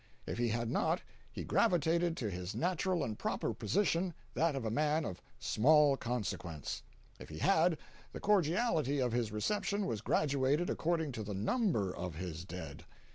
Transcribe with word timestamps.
If 0.25 0.39
he 0.39 0.47
had 0.47 0.67
not, 0.71 0.99
he 1.31 1.43
gravitated 1.43 2.17
to 2.17 2.29
his 2.31 2.55
natural 2.55 3.03
and 3.03 3.19
proper 3.19 3.53
position, 3.53 4.15
that 4.33 4.55
of 4.55 4.65
a 4.65 4.71
man 4.71 5.05
of 5.05 5.21
small 5.37 5.95
consequence; 5.95 6.81
if 7.19 7.29
he 7.29 7.37
had, 7.37 7.77
the 8.11 8.19
cordiality 8.19 8.97
of 8.97 9.11
his 9.11 9.31
reception 9.31 9.85
was 9.85 10.01
graduated 10.01 10.71
according 10.71 11.11
to 11.11 11.23
the 11.23 11.35
number 11.35 11.95
of 11.95 12.15
his 12.15 12.43
dead. 12.45 12.83